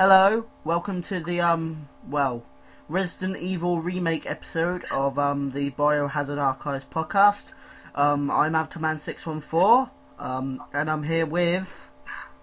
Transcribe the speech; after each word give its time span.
Hello, 0.00 0.46
welcome 0.64 1.02
to 1.02 1.20
the 1.20 1.42
um 1.42 1.86
well 2.08 2.42
Resident 2.88 3.36
Evil 3.36 3.82
remake 3.82 4.24
episode 4.24 4.86
of 4.90 5.18
um 5.18 5.50
the 5.52 5.72
Biohazard 5.72 6.38
Archives 6.38 6.86
podcast. 6.90 7.52
Um, 7.94 8.30
I'm 8.30 8.54
Avtaman614, 8.54 9.90
um, 10.18 10.64
and 10.72 10.90
I'm 10.90 11.02
here 11.02 11.26
with 11.26 11.68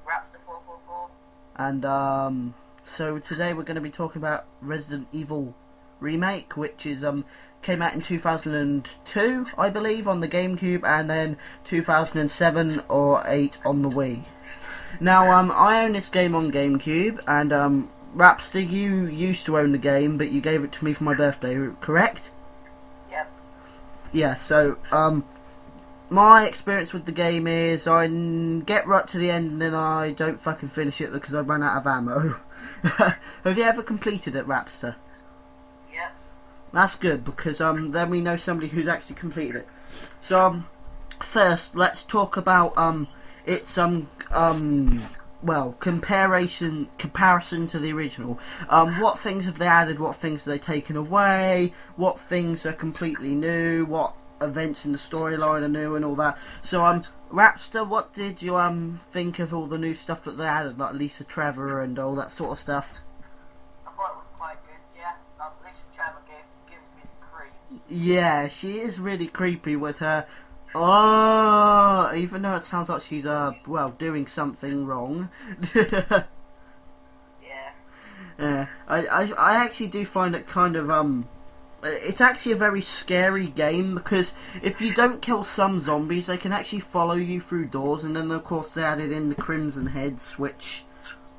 Rapster 0.05 0.37
444. 0.45 1.09
and 1.55 1.83
um 1.83 2.53
so 2.85 3.17
today 3.17 3.55
we're 3.55 3.63
going 3.63 3.73
to 3.73 3.81
be 3.81 3.89
talking 3.89 4.21
about 4.21 4.45
Resident 4.61 5.07
Evil 5.11 5.55
remake, 5.99 6.55
which 6.57 6.85
is 6.85 7.03
um 7.03 7.25
came 7.63 7.81
out 7.81 7.95
in 7.95 8.01
2002, 8.01 9.47
I 9.57 9.69
believe, 9.71 10.07
on 10.07 10.19
the 10.19 10.27
GameCube, 10.27 10.83
and 10.83 11.09
then 11.09 11.37
2007 11.63 12.83
or 12.87 13.23
8 13.25 13.57
on 13.65 13.81
the 13.81 13.89
Wii. 13.89 14.25
Now, 14.99 15.31
um, 15.31 15.51
I 15.51 15.83
own 15.83 15.93
this 15.93 16.09
game 16.09 16.35
on 16.35 16.51
GameCube, 16.51 17.19
and 17.27 17.53
um, 17.53 17.89
Rapster, 18.15 18.67
you 18.67 19.05
used 19.05 19.45
to 19.45 19.57
own 19.57 19.71
the 19.71 19.77
game, 19.77 20.17
but 20.17 20.29
you 20.31 20.41
gave 20.41 20.63
it 20.63 20.71
to 20.73 20.85
me 20.85 20.93
for 20.93 21.03
my 21.03 21.13
birthday, 21.13 21.69
correct? 21.81 22.29
Yep. 23.11 23.31
Yeah. 24.11 24.35
So, 24.35 24.77
um, 24.91 25.23
my 26.09 26.45
experience 26.45 26.93
with 26.93 27.05
the 27.05 27.11
game 27.11 27.47
is 27.47 27.87
I 27.87 28.07
get 28.07 28.87
right 28.87 29.07
to 29.07 29.17
the 29.17 29.29
end, 29.29 29.51
and 29.51 29.61
then 29.61 29.73
I 29.73 30.11
don't 30.11 30.41
fucking 30.41 30.69
finish 30.69 31.01
it 31.01 31.11
because 31.11 31.33
I 31.33 31.41
run 31.41 31.63
out 31.63 31.77
of 31.77 31.87
ammo. 31.87 32.37
Have 33.43 33.57
you 33.57 33.63
ever 33.63 33.83
completed 33.83 34.35
it, 34.35 34.47
Rapster? 34.47 34.95
Yep. 35.93 36.13
That's 36.73 36.95
good 36.95 37.25
because 37.25 37.59
um 37.59 37.91
then 37.91 38.09
we 38.09 38.21
know 38.21 38.37
somebody 38.37 38.69
who's 38.69 38.87
actually 38.87 39.15
completed 39.15 39.57
it. 39.57 39.67
So 40.21 40.45
um 40.45 40.67
first 41.21 41.75
let's 41.75 42.03
talk 42.03 42.37
about 42.37 42.77
um 42.77 43.07
its 43.45 43.77
um 43.77 44.09
um 44.31 45.03
well 45.43 45.73
comparison 45.79 46.89
comparison 46.97 47.67
to 47.67 47.79
the 47.79 47.91
original. 47.93 48.39
Um 48.69 48.99
what 48.99 49.19
things 49.19 49.45
have 49.45 49.59
they 49.59 49.67
added, 49.67 49.99
what 49.99 50.15
things 50.15 50.45
have 50.45 50.51
they 50.53 50.59
taken 50.59 50.95
away, 50.95 51.73
what 51.95 52.19
things 52.19 52.65
are 52.65 52.73
completely 52.73 53.35
new, 53.35 53.85
what 53.85 54.13
events 54.39 54.85
in 54.85 54.91
the 54.91 54.97
storyline 54.97 55.63
are 55.63 55.67
new 55.67 55.95
and 55.95 56.05
all 56.05 56.15
that. 56.15 56.37
So 56.63 56.85
um 56.85 57.03
Rapster, 57.31 57.85
what 57.85 58.13
did 58.13 58.41
you 58.41 58.55
um 58.57 59.01
think 59.11 59.39
of 59.39 59.53
all 59.53 59.67
the 59.67 59.77
new 59.77 59.93
stuff 59.93 60.23
that 60.23 60.37
they 60.37 60.45
added, 60.45 60.79
like 60.79 60.93
Lisa 60.93 61.23
Trevor 61.23 61.81
and 61.81 61.99
all 61.99 62.15
that 62.15 62.31
sort 62.31 62.51
of 62.51 62.59
stuff? 62.59 62.87
I 63.85 63.91
thought 63.91 64.11
it 64.11 64.17
was 64.17 64.25
quite 64.37 64.57
good, 64.65 64.79
yeah. 64.95 65.13
Lisa 65.63 65.83
Trevor 65.93 66.21
gave, 66.25 66.45
gives 66.69 66.87
me 66.95 67.01
the 67.03 67.25
creep. 67.25 67.81
Yeah, 67.89 68.47
she 68.47 68.79
is 68.79 68.97
really 68.97 69.27
creepy 69.27 69.75
with 69.75 69.97
her. 69.97 70.25
Oh, 70.73 71.36
even 72.15 72.41
though 72.41 72.55
it 72.55 72.63
sounds 72.63 72.89
like 72.89 73.03
she's 73.03 73.25
uh 73.25 73.53
well 73.65 73.89
doing 73.89 74.27
something 74.27 74.85
wrong. 74.85 75.29
Yeah. 77.43 77.71
yeah, 78.39 78.67
I, 78.87 79.05
I 79.07 79.23
I 79.31 79.55
actually 79.55 79.87
do 79.87 80.05
find 80.05 80.35
it 80.35 80.47
kind 80.47 80.75
of 80.75 80.89
um. 80.89 81.27
It's 81.83 82.21
actually 82.21 82.53
a 82.53 82.57
very 82.57 82.81
scary 82.81 83.47
game 83.47 83.93
because 83.95 84.33
if 84.63 84.81
you 84.81 84.93
don't 84.93 85.21
kill 85.21 85.43
some 85.43 85.79
zombies, 85.79 86.25
they 86.25 86.37
can 86.37 86.51
actually 86.51 86.79
follow 86.79 87.13
you 87.15 87.39
through 87.39 87.67
doors, 87.67 88.03
and 88.03 88.15
then 88.15 88.31
of 88.31 88.43
course 88.43 88.71
they 88.71 88.83
added 88.83 89.11
in 89.11 89.29
the 89.29 89.35
Crimson 89.35 89.87
Heads, 89.87 90.39
which 90.39 90.83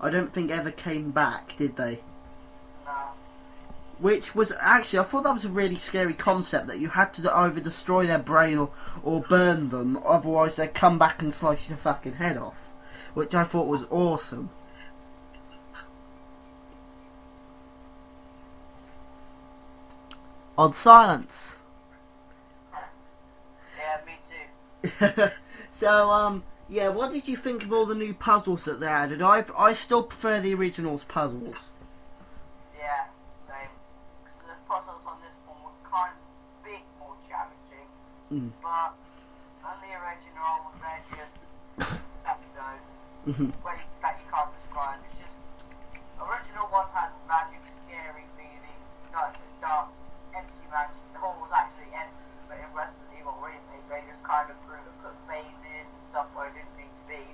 I 0.01 0.11
don't 0.11 0.33
think 0.33 0.51
ever 0.51 0.71
came 0.71 1.11
back, 1.11 1.57
did 1.57 1.77
they? 1.77 2.01
No. 3.99 4.05
Which 4.05 4.35
was 4.35 4.53
actually, 4.61 5.01
I 5.01 5.03
thought 5.05 5.25
that 5.25 5.35
was 5.35 5.45
a 5.45 5.49
really 5.49 5.77
scary 5.79 6.15
concept 6.15 6.67
that 6.69 6.79
you 6.79 6.89
had 6.91 7.13
to 7.15 7.35
either 7.37 7.61
destroy 7.61 8.07
their 8.07 8.19
brain 8.19 8.59
or, 8.59 8.71
or 9.03 9.21
burn 9.21 9.71
them, 9.71 9.99
otherwise 10.05 10.57
they'd 10.57 10.75
come 10.75 10.99
back 10.99 11.21
and 11.23 11.33
slice 11.35 11.69
your 11.69 11.79
fucking 11.79 12.15
head 12.15 12.37
off. 12.37 12.57
Which 13.15 13.35
I 13.35 13.45
thought 13.45 13.67
was 13.67 13.85
awesome. 13.91 14.51
On 20.57 20.73
silence. 20.73 21.55
Yeah, 23.77 24.01
me 24.07 24.91
too. 24.99 25.31
so, 25.79 26.11
um, 26.11 26.43
yeah, 26.69 26.89
what 26.89 27.13
did 27.13 27.29
you 27.29 27.37
think 27.37 27.63
of 27.63 27.73
all 27.73 27.87
the 27.87 27.95
new 27.95 28.13
puzzles 28.15 28.65
that 28.65 28.81
they 28.81 28.87
added? 28.87 29.23
I, 29.23 29.45
I 29.57 29.73
still 29.73 30.03
prefer 30.03 30.41
the 30.41 30.55
originals 30.55 31.05
puzzles. 31.05 31.57
Yeah, 32.77 33.07
same. 33.47 33.69
'Cause 34.25 34.49
the 34.49 34.69
puzzles 34.69 35.03
on 35.07 35.17
this 35.23 35.35
one 35.47 35.63
were 35.63 35.89
kind 35.91 36.13
of 36.13 36.19
a 36.19 36.69
bit 36.69 36.83
more 36.99 37.15
challenging. 37.29 37.87
Mm. 38.33 38.51
But 38.63 38.93
on 39.65 39.77
the 39.81 39.93
original, 39.97 40.55
they're 40.85 41.05
just 41.17 41.35
episodes. 42.29 42.85
Mhm. 43.27 43.49
Ways 43.65 43.81
that 44.03 44.21
you 44.21 44.27
can't 44.31 44.51
describe. 44.61 45.01
It's 45.09 45.19
just 45.21 45.37
original 46.21 46.67
one 46.69 46.87
has 46.93 47.11
magic, 47.27 47.61
scary 47.89 48.25
feeling, 48.37 48.81
a 49.17 49.33
dark, 49.61 49.89
empty. 50.37 50.53
The 50.69 51.19
hall 51.19 51.37
was 51.41 51.51
actually 51.57 51.93
empty, 51.97 52.29
but 52.49 52.59
in 52.59 52.69
Resident 52.77 53.11
Evil 53.19 53.37
remake, 53.41 53.85
they 53.89 54.03
just 54.09 54.23
kind 54.23 54.51
of 54.51 54.57
put, 54.69 54.77
put 55.03 55.15
phases 55.27 55.89
and 55.89 55.89
stuff 56.11 56.27
where 56.35 56.49
it 56.49 56.55
didn't 56.55 56.77
need 56.77 56.93
to 56.93 57.05
be. 57.09 57.25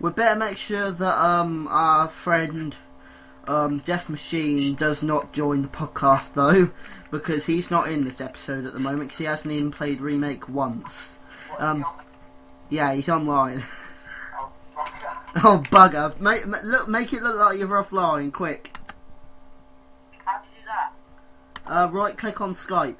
We 0.00 0.10
better 0.10 0.38
make 0.38 0.58
sure 0.58 0.90
that 0.90 1.18
um 1.18 1.68
our 1.70 2.08
friend 2.08 2.74
um 3.48 3.82
Jeff 3.84 4.08
Machine 4.08 4.74
does 4.74 5.02
not 5.02 5.32
join 5.32 5.62
the 5.62 5.68
podcast 5.68 6.34
though, 6.34 6.70
because 7.10 7.44
he's 7.46 7.70
not 7.70 7.88
in 7.90 8.04
this 8.04 8.20
episode 8.20 8.64
at 8.66 8.72
the 8.72 8.80
moment 8.80 9.08
because 9.08 9.18
he 9.18 9.24
hasn't 9.24 9.52
even 9.52 9.70
played 9.70 10.00
remake 10.00 10.48
once. 10.48 11.18
Um, 11.58 11.84
Yeah, 12.70 12.92
he's 12.94 13.08
online. 13.08 13.64
oh, 14.36 14.52
oh 15.36 15.62
bugger! 15.70 16.18
Make 16.20 16.46
ma- 16.46 16.58
look, 16.64 16.88
make 16.88 17.12
it 17.12 17.22
look 17.22 17.36
like 17.36 17.58
you're 17.58 17.68
offline, 17.68 18.32
quick. 18.32 18.76
How 20.24 20.38
do 20.40 20.48
you 20.48 20.60
do 20.60 20.66
that? 20.66 20.92
Uh, 21.70 21.88
right 21.90 22.16
click 22.16 22.40
on 22.40 22.54
Skype. 22.54 22.96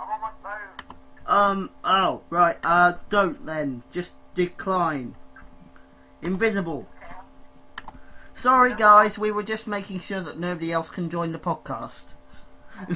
I'm 0.00 0.08
on 0.08 0.20
my 0.20 0.30
phone. 0.42 0.86
Um, 1.26 1.70
oh 1.84 2.22
right. 2.30 2.56
Uh, 2.62 2.94
don't 3.10 3.44
then. 3.46 3.82
Just 3.92 4.12
decline. 4.34 5.14
Invisible. 6.22 6.88
Sorry 8.46 8.76
guys, 8.76 9.18
we 9.18 9.32
were 9.32 9.42
just 9.42 9.66
making 9.66 9.98
sure 9.98 10.20
that 10.20 10.38
nobody 10.38 10.70
else 10.70 10.88
can 10.88 11.10
join 11.10 11.32
the 11.32 11.38
podcast. 11.40 12.14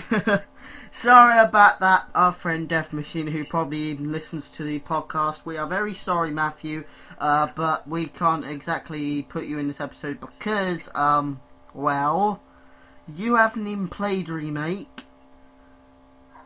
sorry 0.92 1.40
about 1.40 1.80
that, 1.80 2.04
our 2.14 2.30
friend 2.30 2.68
Deaf 2.68 2.92
Machine, 2.92 3.26
who 3.26 3.44
probably 3.44 3.78
even 3.78 4.12
listens 4.12 4.48
to 4.50 4.62
the 4.62 4.78
podcast. 4.78 5.40
We 5.44 5.56
are 5.56 5.66
very 5.66 5.92
sorry, 5.92 6.30
Matthew, 6.30 6.84
uh, 7.18 7.48
but 7.56 7.88
we 7.88 8.06
can't 8.06 8.44
exactly 8.44 9.22
put 9.22 9.46
you 9.46 9.58
in 9.58 9.66
this 9.66 9.80
episode 9.80 10.20
because, 10.20 10.88
um, 10.94 11.40
well, 11.74 12.40
you 13.12 13.34
haven't 13.34 13.66
even 13.66 13.88
played 13.88 14.28
Remake. 14.28 15.02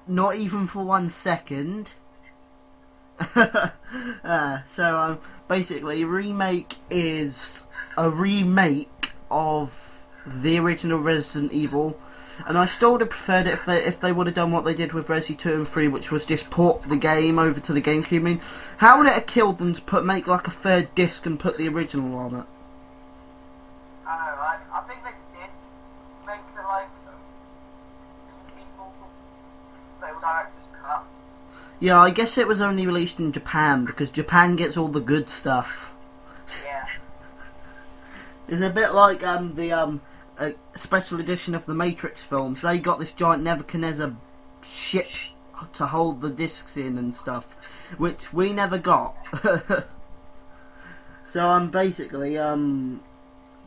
Not 0.08 0.36
even 0.36 0.66
for 0.66 0.82
one 0.82 1.10
second. 1.10 1.90
uh, 3.36 4.60
so, 4.74 4.98
um, 4.98 5.18
basically, 5.46 6.04
Remake 6.04 6.76
is 6.88 7.64
a 7.96 8.10
remake 8.10 8.88
of 9.34 9.72
the 10.24 10.58
original 10.58 11.00
Resident 11.00 11.52
Evil, 11.52 11.98
and 12.46 12.56
I 12.56 12.66
still 12.66 12.92
would 12.92 13.00
have 13.00 13.10
preferred 13.10 13.46
it 13.46 13.54
if 13.54 13.66
they 13.66 13.84
if 13.84 14.00
they 14.00 14.12
would 14.12 14.26
have 14.26 14.34
done 14.36 14.52
what 14.52 14.64
they 14.64 14.74
did 14.74 14.92
with 14.92 15.08
Resi 15.08 15.36
Two 15.36 15.54
and 15.54 15.68
Three, 15.68 15.88
which 15.88 16.10
was 16.10 16.24
just 16.24 16.50
port 16.50 16.88
the 16.88 16.96
game 16.96 17.38
over 17.38 17.60
to 17.60 17.72
the 17.72 17.82
GameCube. 17.82 18.20
I 18.20 18.22
mean, 18.22 18.40
how 18.78 18.96
would 18.98 19.06
it 19.08 19.12
have 19.12 19.26
killed 19.26 19.58
them 19.58 19.74
to 19.74 19.82
put 19.82 20.04
make 20.04 20.26
like 20.26 20.46
a 20.46 20.52
third 20.52 20.94
disc 20.94 21.26
and 21.26 21.38
put 21.38 21.58
the 21.58 21.68
original 21.68 22.16
on 22.16 22.34
it? 22.34 22.46
I 24.06 24.16
know, 24.16 24.36
right? 24.38 24.58
I 24.72 24.80
think 24.82 25.02
they 25.02 25.10
did 25.38 25.50
make 26.26 26.40
it 26.56 26.66
like 26.66 26.88
um, 27.08 27.20
people, 28.56 28.94
but 30.00 30.10
it 30.10 30.20
director's 30.20 30.68
cut. 30.80 31.04
Yeah, 31.80 32.00
I 32.00 32.10
guess 32.10 32.38
it 32.38 32.46
was 32.46 32.60
only 32.60 32.86
released 32.86 33.18
in 33.18 33.32
Japan 33.32 33.84
because 33.84 34.10
Japan 34.10 34.54
gets 34.56 34.76
all 34.76 34.88
the 34.88 35.00
good 35.00 35.28
stuff. 35.28 35.93
It's 38.48 38.62
a 38.62 38.70
bit 38.70 38.92
like 38.92 39.24
um 39.24 39.54
the 39.54 39.72
um 39.72 40.00
uh, 40.38 40.50
special 40.76 41.20
edition 41.20 41.54
of 41.54 41.66
the 41.66 41.74
Matrix 41.74 42.22
films. 42.22 42.62
They 42.62 42.78
got 42.78 42.98
this 42.98 43.12
giant 43.12 43.42
Nebuchadnezzar 43.42 44.14
ship 44.62 45.08
to 45.74 45.86
hold 45.86 46.20
the 46.20 46.30
discs 46.30 46.76
in 46.76 46.98
and 46.98 47.14
stuff, 47.14 47.54
which 47.96 48.32
we 48.32 48.52
never 48.52 48.78
got. 48.78 49.14
so 51.30 51.48
um 51.48 51.70
basically 51.70 52.36
um. 52.38 53.00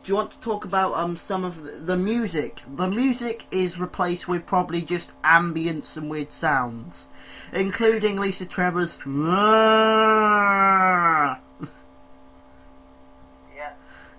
Do 0.04 0.12
you 0.12 0.16
want 0.16 0.30
to 0.30 0.40
talk 0.40 0.64
about 0.64 0.94
um 0.94 1.16
some 1.16 1.44
of 1.44 1.86
the 1.86 1.96
music? 1.96 2.62
The 2.66 2.88
music 2.88 3.46
is 3.50 3.80
replaced 3.80 4.28
with 4.28 4.46
probably 4.46 4.80
just 4.82 5.10
ambience 5.22 5.96
and 5.96 6.08
weird 6.08 6.32
sounds, 6.32 7.06
including 7.52 8.16
Lisa 8.16 8.46
Trevor's. 8.46 8.96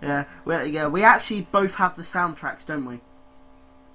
Yeah. 0.01 0.25
Yeah, 0.47 0.63
yeah, 0.63 0.87
we 0.87 1.03
actually 1.03 1.41
both 1.41 1.75
have 1.75 1.95
the 1.95 2.03
soundtracks, 2.03 2.65
don't 2.65 2.85
we? 2.85 2.99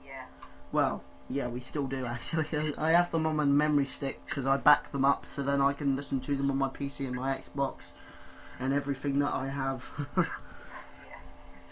Yeah. 0.05 0.25
Well, 0.73 1.03
yeah, 1.31 1.49
we 1.49 1.61
still 1.61 1.87
do 1.87 2.05
actually. 2.05 2.75
I 2.79 2.93
have 2.93 3.11
them 3.11 3.27
on 3.27 3.37
my 3.37 3.45
memory 3.45 3.87
stick 3.87 4.21
because 4.27 4.47
I 4.47 4.57
back 4.57 4.93
them 4.93 5.05
up 5.05 5.25
so 5.27 5.43
then 5.43 5.61
I 5.61 5.73
can 5.73 5.97
listen 5.97 6.21
to 6.21 6.37
them 6.37 6.51
on 6.51 6.59
my 6.59 6.69
PC 6.69 7.01
and 7.07 7.17
my 7.17 7.39
Xbox 7.39 7.77
and 8.61 8.73
everything 8.73 9.19
that 9.21 9.33
I 9.33 9.49
have. 9.49 9.87
Yeah. 10.17 10.25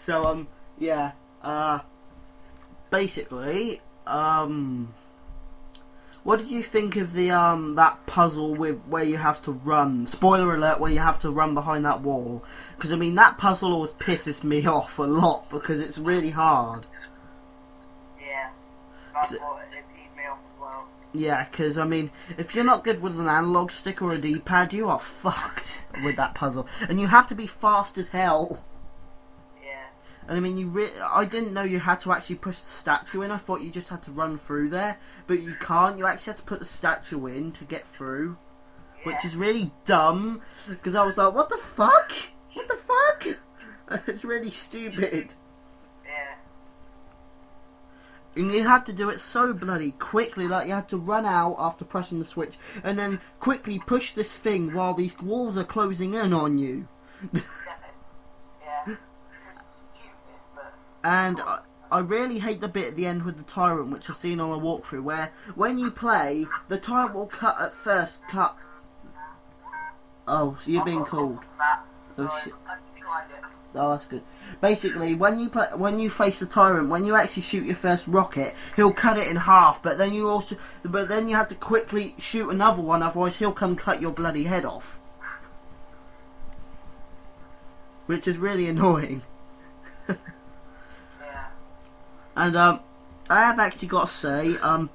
so, 0.05 0.25
um, 0.25 0.47
Yeah. 0.79 1.11
Uh, 1.41 1.79
basically, 2.89 3.81
um, 4.07 4.93
what 6.23 6.39
did 6.39 6.49
you 6.49 6.63
think 6.63 6.95
of 6.95 7.13
the 7.13 7.31
um 7.31 7.75
that 7.75 8.05
puzzle 8.05 8.55
with 8.55 8.79
where 8.85 9.03
you 9.03 9.17
have 9.17 9.43
to 9.43 9.51
run? 9.51 10.07
Spoiler 10.07 10.55
alert: 10.55 10.79
where 10.79 10.91
you 10.91 10.99
have 10.99 11.19
to 11.21 11.31
run 11.31 11.53
behind 11.53 11.85
that 11.85 12.01
wall. 12.01 12.43
Because 12.75 12.91
I 12.91 12.95
mean 12.95 13.15
that 13.15 13.37
puzzle 13.37 13.73
always 13.73 13.91
pisses 13.91 14.43
me 14.43 14.65
off 14.77 14.97
a 14.99 15.03
lot 15.03 15.49
because 15.49 15.81
it's 15.81 15.97
really 15.97 16.31
hard. 16.31 16.85
Yeah. 18.19 18.49
That's 19.13 19.31
what 19.33 19.67
it 19.71 19.83
peed 19.95 20.25
as 20.25 20.37
well. 20.59 20.87
Yeah, 21.13 21.45
because 21.49 21.77
I 21.77 21.85
mean, 21.85 22.09
if 22.37 22.55
you're 22.55 22.63
not 22.63 22.83
good 22.83 23.01
with 23.01 23.19
an 23.19 23.27
analog 23.27 23.71
stick 23.71 24.01
or 24.01 24.13
a 24.13 24.17
D-pad, 24.17 24.73
you 24.73 24.87
are 24.89 24.99
fucked 25.21 25.83
with 26.03 26.15
that 26.15 26.35
puzzle, 26.35 26.67
and 26.87 26.99
you 26.99 27.07
have 27.07 27.27
to 27.27 27.35
be 27.35 27.47
fast 27.47 27.97
as 27.97 28.09
hell. 28.09 28.63
And 30.27 30.37
I 30.37 30.39
mean, 30.39 30.57
you 30.57 30.67
re- 30.67 30.99
I 31.01 31.25
didn't 31.25 31.53
know 31.53 31.63
you 31.63 31.79
had 31.79 31.99
to 32.01 32.11
actually 32.13 32.35
push 32.35 32.57
the 32.59 32.71
statue 32.71 33.21
in. 33.21 33.31
I 33.31 33.37
thought 33.37 33.61
you 33.61 33.71
just 33.71 33.89
had 33.89 34.03
to 34.03 34.11
run 34.11 34.39
through 34.39 34.69
there, 34.69 34.97
but 35.27 35.41
you 35.41 35.55
can't. 35.59 35.97
You 35.97 36.05
actually 36.05 36.31
have 36.31 36.37
to 36.37 36.43
put 36.43 36.59
the 36.59 36.65
statue 36.65 37.25
in 37.27 37.51
to 37.53 37.65
get 37.65 37.85
through, 37.87 38.37
Yeah. 38.99 39.03
which 39.13 39.25
is 39.25 39.35
really 39.35 39.71
dumb. 39.85 40.41
Because 40.67 40.95
I 40.95 41.03
was 41.05 41.17
like, 41.17 41.33
what 41.33 41.49
the 41.49 41.57
fuck? 41.57 42.11
What 42.53 42.67
the 42.67 42.77
fuck? 42.77 43.37
it's 44.07 44.23
really 44.23 44.51
stupid. 44.51 45.29
Yeah. 46.05 46.35
And 48.35 48.51
you 48.51 48.67
had 48.67 48.85
to 48.87 48.93
do 48.93 49.09
it 49.09 49.19
so 49.19 49.53
bloody 49.53 49.91
quickly, 49.91 50.47
like 50.47 50.67
you 50.67 50.73
had 50.73 50.89
to 50.89 50.97
run 50.97 51.25
out 51.25 51.55
after 51.59 51.85
pressing 51.85 52.19
the 52.19 52.25
switch, 52.25 52.53
and 52.83 52.97
then 52.97 53.19
quickly 53.39 53.77
push 53.77 54.13
this 54.13 54.31
thing 54.31 54.73
while 54.73 54.93
these 54.93 55.19
walls 55.19 55.57
are 55.57 55.63
closing 55.63 56.13
in 56.15 56.33
on 56.33 56.57
you. 56.57 56.87
yeah. 57.33 57.41
It's 58.87 58.97
stupid, 59.77 60.39
but. 60.55 60.73
And 61.03 61.41
I, 61.41 61.59
I 61.91 61.99
really 61.99 62.39
hate 62.39 62.61
the 62.61 62.67
bit 62.67 62.87
at 62.87 62.95
the 62.95 63.05
end 63.05 63.23
with 63.23 63.37
the 63.37 63.43
tyrant, 63.43 63.91
which 63.91 64.09
I've 64.09 64.17
seen 64.17 64.39
on 64.39 64.57
a 64.57 64.61
walkthrough, 64.61 65.03
where 65.03 65.31
when 65.55 65.77
you 65.77 65.91
play, 65.91 66.47
the 66.67 66.77
tyrant 66.77 67.13
will 67.13 67.27
cut 67.27 67.59
at 67.59 67.75
first, 67.75 68.19
cut. 68.29 68.55
Oh, 70.27 70.57
so 70.63 70.71
you're 70.71 70.85
being 70.85 71.05
called. 71.05 71.39
Oh, 72.17 72.41
shit. 72.43 72.53
Oh, 73.75 73.91
that's 73.91 74.05
good. 74.05 74.21
Basically, 74.61 75.15
when 75.15 75.39
you 75.39 75.49
play, 75.49 75.67
when 75.75 75.99
you 75.99 76.09
face 76.09 76.39
the 76.39 76.45
tyrant, 76.45 76.89
when 76.89 77.05
you 77.05 77.15
actually 77.15 77.43
shoot 77.43 77.65
your 77.65 77.75
first 77.75 78.07
rocket, 78.07 78.55
he'll 78.75 78.93
cut 78.93 79.17
it 79.17 79.27
in 79.27 79.35
half. 79.35 79.81
But 79.81 79.97
then 79.97 80.13
you 80.13 80.29
also, 80.29 80.57
but 80.83 81.07
then 81.07 81.27
you 81.27 81.35
have 81.35 81.47
to 81.49 81.55
quickly 81.55 82.15
shoot 82.19 82.49
another 82.49 82.81
one, 82.81 83.01
otherwise 83.01 83.37
he'll 83.37 83.51
come 83.51 83.75
cut 83.75 84.01
your 84.01 84.11
bloody 84.11 84.43
head 84.43 84.63
off. 84.63 84.97
Which 88.05 88.27
is 88.27 88.37
really 88.37 88.67
annoying. 88.69 89.23
And 92.35 92.55
um, 92.55 92.79
I 93.29 93.41
have 93.41 93.59
actually 93.59 93.87
got 93.87 94.07
to 94.07 94.13
say, 94.13 94.57
um, 94.57 94.89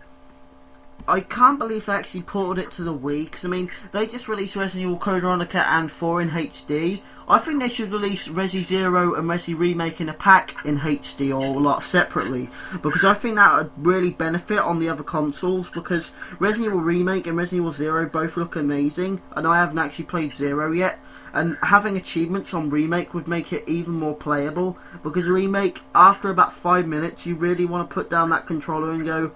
I 1.06 1.20
can't 1.20 1.58
believe 1.58 1.87
they 1.87 1.93
actually 1.94 2.23
ported 2.23 2.64
it 2.64 2.70
to 2.73 2.82
the 2.82 2.93
Wii. 2.93 3.25
Because 3.25 3.44
I 3.44 3.49
mean, 3.49 3.70
they 3.93 4.06
just 4.06 4.29
released 4.29 4.56
Resident 4.56 4.82
Evil 4.82 4.99
Code 4.99 5.23
Veronica 5.23 5.67
and 5.67 5.90
4 5.90 6.23
in 6.23 6.31
HD. 6.31 7.00
I 7.31 7.38
think 7.38 7.61
they 7.61 7.69
should 7.69 7.93
release 7.93 8.26
Resi 8.26 8.64
Zero 8.64 9.14
and 9.14 9.29
Resi 9.29 9.56
Remake 9.56 10.00
in 10.00 10.08
a 10.08 10.14
pack 10.14 10.55
in 10.64 10.79
HD 10.79 11.29
or 11.29 11.44
a 11.44 11.58
lot 11.58 11.82
separately. 11.82 12.49
Because 12.82 13.05
I 13.05 13.14
think 13.14 13.37
that 13.37 13.55
would 13.55 13.70
really 13.76 14.11
benefit 14.11 14.61
on 14.61 14.81
the 14.81 14.88
other 14.88 15.02
consoles. 15.02 15.69
Because 15.69 16.11
Resident 16.38 16.69
Evil 16.69 16.81
Remake 16.81 17.26
and 17.26 17.37
Resident 17.37 17.61
Evil 17.61 17.73
Zero 17.73 18.08
both 18.08 18.37
look 18.37 18.56
amazing, 18.56 19.20
and 19.37 19.46
I 19.46 19.56
haven't 19.56 19.79
actually 19.79 20.06
played 20.06 20.35
Zero 20.35 20.73
yet. 20.73 20.99
And 21.38 21.56
having 21.62 21.96
achievements 21.96 22.52
on 22.52 22.69
remake 22.69 23.14
would 23.14 23.29
make 23.29 23.52
it 23.52 23.62
even 23.69 23.93
more 23.93 24.17
playable 24.17 24.76
because 25.05 25.26
remake 25.26 25.81
after 25.94 26.31
about 26.31 26.52
five 26.52 26.87
minutes 26.87 27.26
you 27.26 27.37
really 27.37 27.64
want 27.64 27.88
to 27.88 27.94
put 27.94 28.11
down 28.11 28.31
that 28.31 28.46
controller 28.46 28.90
and 28.90 29.05
go 29.05 29.31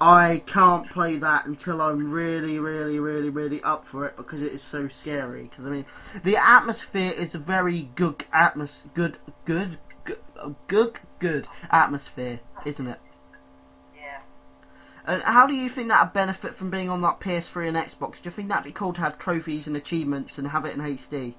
I 0.00 0.42
can't 0.46 0.90
play 0.90 1.16
that 1.18 1.46
until 1.46 1.80
I'm 1.80 2.10
really 2.10 2.58
really 2.58 2.98
really 2.98 3.30
really 3.30 3.62
up 3.62 3.86
for 3.86 4.04
it 4.04 4.16
because 4.16 4.42
it 4.42 4.52
is 4.52 4.62
so 4.62 4.88
scary 4.88 5.44
because 5.44 5.64
I 5.64 5.68
mean 5.68 5.86
the 6.24 6.36
atmosphere 6.36 7.12
is 7.12 7.36
a 7.36 7.38
very 7.38 7.88
good 7.94 8.18
atmos 8.34 8.80
good 8.92 9.16
good 9.44 9.78
good 10.02 10.18
good 10.66 10.98
good 11.20 11.46
atmosphere 11.70 12.40
isn't 12.66 12.88
it. 12.88 12.98
And 15.06 15.22
how 15.22 15.46
do 15.46 15.54
you 15.54 15.68
think 15.68 15.88
that 15.88 16.02
would 16.02 16.12
benefit 16.12 16.54
from 16.54 16.70
being 16.70 16.88
on 16.88 17.02
that 17.02 17.20
PS3 17.20 17.68
and 17.68 17.76
Xbox 17.76 18.14
do 18.14 18.24
you 18.24 18.30
think 18.30 18.48
that'd 18.48 18.64
be 18.64 18.72
cool 18.72 18.92
to 18.94 19.00
have 19.00 19.18
trophies 19.18 19.66
and 19.66 19.76
achievements 19.76 20.38
and 20.38 20.48
have 20.48 20.64
it 20.64 20.74
in 20.74 20.80
HD 20.80 21.34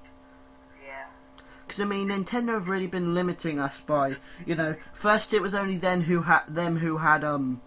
Yeah. 0.84 1.06
Because 1.66 1.80
I 1.80 1.84
mean, 1.84 2.08
Nintendo 2.08 2.54
have 2.54 2.68
really 2.68 2.86
been 2.86 3.14
limiting 3.14 3.58
us 3.58 3.74
by, 3.86 4.16
you 4.44 4.54
know, 4.54 4.76
first 4.94 5.34
it 5.34 5.42
was 5.42 5.54
only 5.54 5.78
then 5.78 6.02
who 6.02 6.22
had 6.22 6.42
them 6.48 6.78
who 6.78 6.98
had 6.98 7.24
um, 7.24 7.60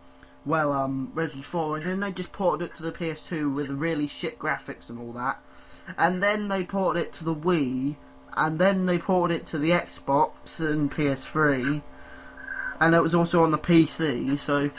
well 0.46 0.74
um, 0.74 1.12
Resident 1.14 1.46
4, 1.46 1.78
and 1.78 1.86
then 1.86 2.00
they 2.00 2.12
just 2.12 2.32
ported 2.32 2.70
it 2.70 2.76
to 2.76 2.84
the 2.84 2.92
PS2 2.92 3.54
with 3.54 3.70
really 3.70 4.08
shit 4.08 4.40
graphics 4.40 4.90
and 4.90 5.00
all 5.00 5.14
that, 5.14 5.40
and 5.98 6.22
then 6.22 6.48
they 6.48 6.64
ported 6.64 7.04
it 7.04 7.14
to 7.14 7.24
the 7.24 7.36
Wii, 7.36 7.96
and 8.36 8.60
then 8.60 8.86
they 8.86 8.98
ported 8.98 9.42
it 9.42 9.48
to 9.48 9.58
the 9.58 9.72
Xbox 9.72 10.60
and 10.60 10.92
PS3, 10.92 11.82
and 12.80 12.96
it 12.96 13.02
was 13.02 13.16
also 13.16 13.44
on 13.44 13.52
the 13.52 13.58
PC. 13.58 14.40
So 14.40 14.72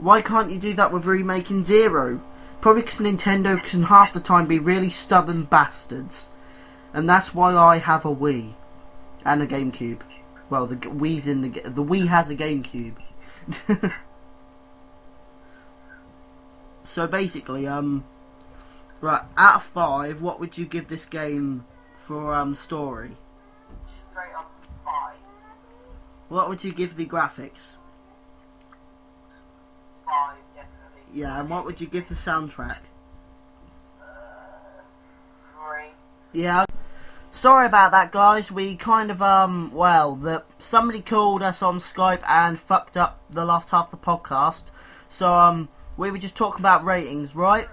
why 0.00 0.22
can't 0.22 0.50
you 0.50 0.58
do 0.58 0.74
that 0.74 0.92
with 0.92 1.04
remaking 1.04 1.64
Zero? 1.64 2.20
Probably 2.60 2.82
because 2.82 3.00
Nintendo 3.00 3.62
can 3.62 3.84
half 3.84 4.12
the 4.12 4.20
time 4.20 4.46
be 4.46 4.58
really 4.58 4.90
stubborn 4.90 5.44
bastards 5.44 6.28
and 6.92 7.08
that's 7.08 7.34
why 7.34 7.54
I 7.54 7.78
have 7.78 8.04
a 8.04 8.14
Wii 8.14 8.52
and 9.24 9.42
a 9.42 9.46
GameCube. 9.46 10.00
Well, 10.48 10.66
the 10.66 10.76
Wii's 10.76 11.26
in 11.26 11.42
the 11.42 11.48
the 11.48 11.84
Wii 11.84 12.08
has 12.08 12.30
a 12.30 12.34
GameCube. 12.34 12.96
so 16.84 17.06
basically, 17.06 17.66
um, 17.66 18.04
right 19.00 19.22
out 19.36 19.56
of 19.56 19.64
five, 19.64 20.20
what 20.20 20.40
would 20.40 20.58
you 20.58 20.66
give 20.66 20.88
this 20.88 21.04
game 21.04 21.64
for 22.06 22.34
um 22.34 22.56
story? 22.56 23.12
Straight 24.10 24.34
up 24.36 24.50
five. 24.84 25.16
What 26.28 26.48
would 26.48 26.64
you 26.64 26.72
give 26.72 26.96
the 26.96 27.06
graphics? 27.06 27.70
Five, 30.04 30.38
definitely. 30.56 30.99
Yeah, 31.12 31.40
and 31.40 31.50
what 31.50 31.64
would 31.64 31.80
you 31.80 31.86
give 31.86 32.08
the 32.08 32.14
soundtrack? 32.14 32.78
Uh, 34.00 34.04
three. 35.54 35.90
Yeah. 36.32 36.64
Sorry 37.32 37.66
about 37.66 37.92
that, 37.92 38.12
guys. 38.12 38.50
We 38.50 38.76
kind 38.76 39.10
of 39.10 39.22
um 39.22 39.72
well, 39.72 40.14
the 40.16 40.42
somebody 40.58 41.00
called 41.00 41.42
us 41.42 41.62
on 41.62 41.80
Skype 41.80 42.22
and 42.28 42.58
fucked 42.60 42.96
up 42.96 43.20
the 43.30 43.44
last 43.44 43.70
half 43.70 43.92
of 43.92 44.00
the 44.00 44.06
podcast. 44.06 44.62
So 45.08 45.32
um 45.32 45.68
we 45.96 46.10
were 46.10 46.18
just 46.18 46.34
talking 46.36 46.60
about 46.60 46.84
ratings, 46.84 47.34
right? 47.34 47.68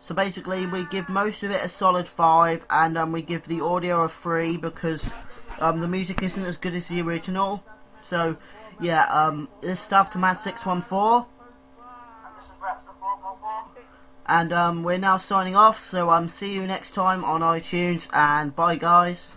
So 0.00 0.14
basically, 0.14 0.66
we 0.66 0.84
give 0.84 1.08
most 1.08 1.42
of 1.42 1.50
it 1.52 1.62
a 1.64 1.68
solid 1.68 2.08
five, 2.08 2.64
and 2.70 2.96
um 2.98 3.12
we 3.12 3.22
give 3.22 3.46
the 3.46 3.60
audio 3.60 4.02
a 4.04 4.08
three 4.08 4.56
because 4.56 5.04
um 5.60 5.80
the 5.80 5.88
music 5.88 6.22
isn't 6.22 6.44
as 6.44 6.56
good 6.56 6.74
as 6.74 6.86
the 6.88 7.00
original. 7.02 7.62
So 8.04 8.36
yeah, 8.80 9.04
um 9.06 9.48
this 9.62 9.80
stuff 9.80 10.10
to 10.12 10.18
Man 10.18 10.36
six 10.36 10.64
one 10.66 10.82
four. 10.82 11.26
And 12.24 12.36
this 12.36 12.44
is 12.44 12.52
Rapster 12.60 12.94
444. 13.00 13.82
And 14.26 14.52
um, 14.52 14.82
we're 14.84 14.98
now 14.98 15.18
signing 15.18 15.56
off, 15.56 15.90
so 15.90 16.10
um, 16.10 16.28
see 16.28 16.54
you 16.54 16.66
next 16.66 16.94
time 16.94 17.24
on 17.24 17.40
iTunes, 17.40 18.06
and 18.12 18.54
bye 18.54 18.76
guys. 18.76 19.30